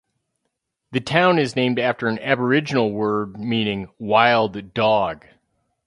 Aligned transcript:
The 0.93 0.99
town 0.99 1.37
is 1.37 1.55
named 1.55 1.77
after 1.77 2.07
an 2.07 2.17
Aboriginal 2.23 2.91
word 2.91 3.37
meaning 3.39 3.91
"wild 3.99 4.73
dog". 4.73 5.27